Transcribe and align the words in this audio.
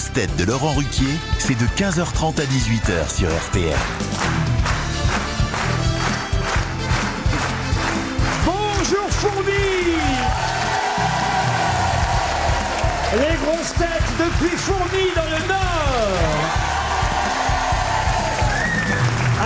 grosses 0.00 0.12
têtes 0.12 0.36
de 0.36 0.44
Laurent 0.44 0.72
Ruquier, 0.72 1.14
c'est 1.38 1.58
de 1.58 1.66
15h30 1.76 2.40
à 2.40 2.44
18h 2.44 3.14
sur 3.14 3.28
RTL. 3.28 3.76
Bonjour 8.46 9.10
Fourmi. 9.10 9.52
Les 13.12 13.36
grosses 13.44 13.74
têtes 13.74 14.12
depuis 14.18 14.56
Fourmi 14.56 15.10
dans 15.14 15.24
le 15.24 15.48
Nord. 15.48 15.58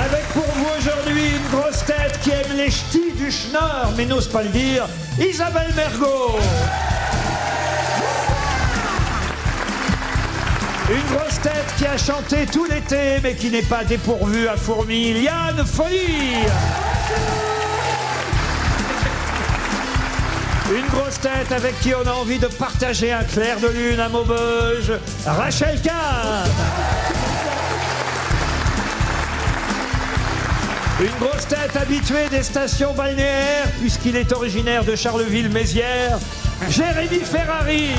Avec 0.05 0.25
pour 0.35 0.47
vous 0.55 0.69
aujourd'hui 0.79 1.31
une 1.31 1.59
grosse 1.59 1.85
tête 1.85 2.21
qui 2.23 2.31
aime 2.31 2.57
les 2.57 2.71
ch'tis 2.71 3.13
du 3.17 3.33
schnorr, 3.33 3.93
mais 3.97 4.07
n'ose 4.07 4.29
pas 4.29 4.43
le 4.43 4.51
dire, 4.51 4.87
Isabelle 5.19 5.73
Mergot 5.75 6.39
Une 10.91 11.17
grosse 11.17 11.41
tête 11.41 11.75
qui 11.79 11.87
a 11.87 11.97
chanté 11.97 12.45
tout 12.45 12.67
l'été, 12.67 13.19
mais 13.23 13.35
qui 13.35 13.51
n'est 13.51 13.63
pas 13.63 13.85
dépourvue 13.85 14.49
à 14.49 14.57
Fourmi, 14.57 15.15
Liane 15.15 15.65
Folie 15.65 16.45
Une 20.71 20.87
grosse 20.89 21.21
tête 21.21 21.51
avec 21.53 21.81
qui 21.81 21.95
on 21.95 22.07
a 22.07 22.13
envie 22.13 22.39
de 22.39 22.49
partager 22.49 23.13
un 23.13 23.25
clair 23.25 23.59
de 23.61 23.69
lune 23.69 23.99
à 23.99 24.11
Maubeuge, 24.11 24.93
Rachel 25.25 25.81
Kahn. 25.81 26.51
Une 31.01 31.27
grosse 31.27 31.47
tête 31.49 31.77
habituée 31.81 32.29
des 32.31 32.43
stations 32.43 32.93
balnéaires, 32.93 33.71
puisqu'il 33.81 34.17
est 34.17 34.33
originaire 34.35 34.85
de 34.85 34.95
Charleville-Mézières, 34.95 36.19
Jérémy 36.69 37.21
Ferrari. 37.21 37.91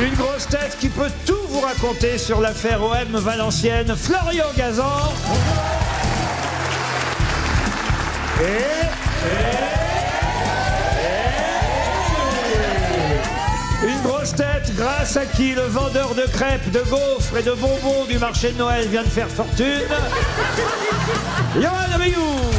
Une 0.00 0.14
grosse 0.14 0.48
tête 0.48 0.76
qui 0.80 0.88
peut 0.88 1.10
tout 1.24 1.38
vous 1.48 1.60
raconter 1.60 2.18
sur 2.18 2.40
l'affaire 2.40 2.82
OM 2.82 3.16
Valenciennes, 3.16 3.94
Florian 3.96 4.46
Gazan. 4.56 5.12
Et, 8.40 8.84
Une 13.86 14.02
grosse 14.02 14.34
tête 14.34 14.74
grâce 14.76 15.16
à 15.16 15.26
qui 15.26 15.54
le 15.54 15.62
vendeur 15.62 16.14
de 16.16 16.22
crêpes, 16.22 16.70
de 16.72 16.80
gaufres 16.80 17.36
et 17.38 17.42
de 17.42 17.52
bonbons 17.52 18.06
du 18.06 18.18
marché 18.18 18.50
de 18.50 18.58
Noël 18.58 18.88
vient 18.88 19.04
de 19.04 19.08
faire 19.08 19.28
fortune. 19.28 19.82
Johan 21.54 21.98
Rioux. 21.98 22.53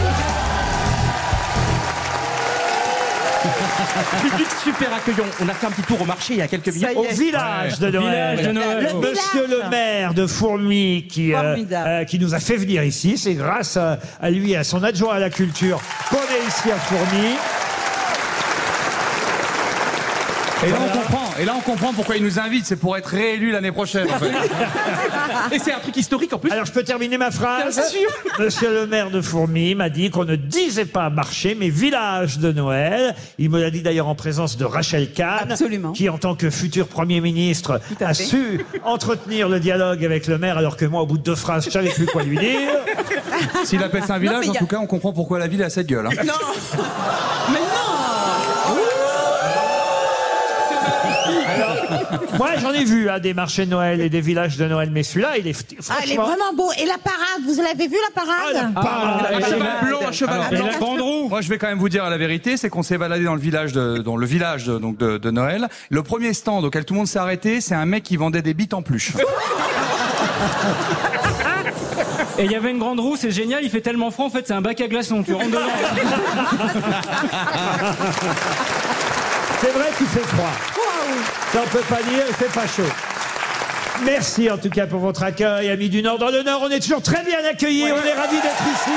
Public 4.21 4.47
super 4.63 4.93
accueillant. 4.93 5.25
On 5.41 5.47
a 5.47 5.53
fait 5.53 5.67
un 5.67 5.71
petit 5.71 5.81
tour 5.83 6.01
au 6.01 6.05
marché 6.05 6.33
il 6.33 6.39
y 6.39 6.41
a 6.41 6.47
quelques 6.47 6.67
minutes. 6.67 6.89
Au 6.95 7.03
village 7.03 7.79
de 7.79 7.89
Noël. 7.89 8.38
Village 8.38 8.47
de 8.47 8.51
Noël. 8.51 8.89
Le 8.93 9.09
Monsieur 9.09 9.45
village. 9.45 9.63
le 9.63 9.69
maire 9.69 10.13
de 10.13 10.27
Fourmi 10.27 11.07
qui, 11.09 11.33
euh, 11.33 11.55
euh, 11.71 12.03
qui 12.03 12.19
nous 12.19 12.33
a 12.33 12.39
fait 12.39 12.57
venir 12.57 12.83
ici. 12.83 13.17
C'est 13.17 13.35
grâce 13.35 13.77
à, 13.77 13.99
à 14.21 14.29
lui 14.29 14.51
et 14.51 14.57
à 14.57 14.63
son 14.63 14.83
adjoint 14.83 15.13
à 15.16 15.19
la 15.19 15.29
culture 15.29 15.81
qu'on 16.09 16.17
est 16.17 16.47
ici 16.47 16.71
à 16.71 16.75
Fourmi. 16.75 17.35
Et 20.66 20.69
là, 20.71 20.77
on 20.83 20.97
comprend. 20.97 21.25
Et 21.39 21.44
là, 21.45 21.53
on 21.58 21.61
comprend 21.61 21.91
pourquoi 21.94 22.16
il 22.16 22.23
nous 22.23 22.39
invite. 22.39 22.66
C'est 22.66 22.75
pour 22.78 22.95
être 22.95 23.08
réélu 23.08 23.52
l'année 23.52 23.72
prochaine. 23.73 24.08
En 24.09 24.17
fait. 24.19 24.31
Et 25.55 25.59
c'est 25.59 25.73
un 25.73 25.80
truc 25.80 25.95
historique 25.97 26.31
en 26.33 26.39
plus. 26.39 26.50
Alors 26.52 26.66
je 26.66 26.72
peux 26.72 26.83
terminer 26.83 27.17
ma 27.17 27.30
phrase 27.31 27.75
Bien 27.75 27.88
sûr. 27.89 28.09
Monsieur 28.39 28.72
le 28.73 28.88
maire 28.88 29.09
de 29.11 29.19
Fourmi 29.22 29.75
m'a 29.75 29.89
dit 29.89 30.09
qu'on 30.09 30.23
ne 30.23 30.36
disait 30.38 30.86
pas 30.86 31.09
marché, 31.09 31.56
mais 31.59 31.69
village 31.69 32.39
de 32.39 32.52
Noël. 32.52 33.16
Il 33.38 33.50
me 33.50 33.59
l'a 33.61 33.69
dit 33.69 33.81
d'ailleurs 33.81 34.08
en 34.08 34.16
présence 34.16 34.56
de 34.58 34.63
Rachel 34.66 35.11
Kahn, 35.11 35.52
Absolument. 35.52 35.91
qui 35.91 36.08
en 36.09 36.17
tant 36.17 36.36
que 36.36 36.50
futur 36.50 36.88
Premier 36.88 37.19
ministre 37.22 37.81
a 38.00 38.13
fait. 38.13 38.23
su 38.23 38.66
entretenir 38.84 39.50
le 39.50 39.59
dialogue 39.59 40.06
avec 40.06 40.28
le 40.28 40.38
maire, 40.38 40.57
alors 40.57 40.78
que 40.78 40.85
moi, 40.85 41.02
au 41.02 41.06
bout 41.06 41.17
de 41.17 41.23
deux 41.23 41.35
phrases, 41.35 41.66
je 41.66 41.69
savais 41.72 41.90
plus 41.90 42.06
quoi 42.06 42.23
lui 42.23 42.38
dire. 42.38 42.69
S'il 43.66 43.84
appelle 43.84 44.03
ça 44.03 44.16
un 44.16 44.19
village, 44.19 44.47
en 44.50 44.53
tout 44.53 44.67
cas, 44.67 44.78
on 44.79 44.88
comprend 44.88 45.12
pourquoi 45.12 45.38
la 45.40 45.47
ville 45.47 45.63
a 45.63 45.69
cette 45.69 45.88
gueule. 45.88 46.07
hein. 46.07 46.12
Non 46.25 46.34
Mais 47.52 47.59
non 47.59 47.84
Moi, 52.38 52.49
j'en 52.61 52.71
ai 52.73 52.83
vu 52.83 53.09
hein, 53.09 53.19
des 53.19 53.33
marchés 53.33 53.66
de 53.66 53.71
Noël 53.71 54.01
et 54.01 54.09
des 54.09 54.19
villages 54.21 54.57
de 54.57 54.66
Noël, 54.66 54.89
mais 54.91 55.03
celui-là, 55.03 55.38
il 55.38 55.47
est 55.47 55.55
Ah, 55.89 55.95
il 56.05 56.11
est 56.11 56.16
franchement. 56.16 56.35
vraiment 56.35 56.53
beau. 56.55 56.69
Et 56.81 56.85
la 56.85 56.97
parade, 56.97 57.41
vous 57.47 57.61
l'avez 57.61 57.88
vu 57.88 57.95
la 57.95 57.99
Ah, 58.16 58.21
la 58.53 58.59
parade 58.61 58.73
parade. 58.73 59.33
Un 59.33 59.39
cheval 59.45 59.67
blanc, 59.83 59.99
un 60.07 60.11
cheval 60.11 60.35
Alors, 60.35 60.49
blanc. 60.49 60.59
et 60.67 60.71
la 60.71 60.77
grande 60.77 61.01
roue. 61.01 61.29
Moi, 61.29 61.41
je 61.41 61.49
vais 61.49 61.57
quand 61.57 61.67
même 61.67 61.79
vous 61.79 61.89
dire 61.89 62.07
la 62.09 62.17
vérité, 62.17 62.57
c'est 62.57 62.69
qu'on 62.69 62.83
s'est 62.83 62.97
baladé 62.97 63.23
dans 63.23 63.35
le 63.35 63.41
village 63.41 63.71
de, 63.73 63.97
dans 63.99 64.17
le 64.17 64.25
village 64.25 64.66
de, 64.66 64.77
donc 64.77 64.97
de, 64.97 65.17
de 65.17 65.31
Noël. 65.31 65.67
Le 65.89 66.03
premier 66.03 66.33
stand 66.33 66.66
auquel 66.66 66.83
tout 66.85 66.93
le 66.93 66.99
monde 66.99 67.07
s'est 67.07 67.19
arrêté, 67.19 67.61
c'est 67.61 67.75
un 67.75 67.85
mec 67.85 68.03
qui 68.03 68.17
vendait 68.17 68.41
des 68.41 68.53
bites 68.53 68.73
en 68.73 68.81
peluche. 68.81 69.13
Et 72.37 72.43
il 72.43 72.51
y 72.51 72.55
avait 72.55 72.72
une 72.72 72.79
grande 72.79 72.99
roue, 72.99 73.16
c'est 73.16 73.31
génial, 73.31 73.63
il 73.63 73.69
fait 73.69 73.79
tellement 73.79 74.11
froid, 74.11 74.25
en 74.25 74.29
fait, 74.29 74.45
c'est 74.45 74.51
un 74.53 74.59
bac 74.59 74.81
à 74.81 74.87
glaçons. 74.89 75.23
Tu 75.23 75.33
rentres 75.33 75.45
dedans. 75.47 75.59
C'est 79.66 79.72
vrai 79.72 79.90
qu'il 79.98 80.06
fait 80.06 80.20
froid. 80.20 80.52
Ça, 81.52 81.64
on 81.66 81.68
peut 81.70 81.84
pas 81.90 82.03
dire, 82.03 82.24
il 82.28 82.36
fait 82.36 82.53
pas 82.53 82.68
chaud. 82.68 82.84
Merci 84.06 84.52
en 84.52 84.59
tout 84.59 84.70
cas 84.70 84.86
pour 84.86 85.00
votre 85.00 85.24
accueil, 85.24 85.72
amis 85.72 85.90
du 85.90 86.03
Nord. 86.03 86.20
Dans 86.20 86.30
le 86.30 86.44
Nord, 86.44 86.62
on 86.66 86.70
est 86.70 86.80
toujours 86.80 87.02
très 87.02 87.24
bien 87.24 87.44
accueillis. 87.44 87.92
On 87.92 87.96
est 87.96 88.14
ravis 88.14 88.42
d'être 88.42 88.62
ici. 88.62 88.92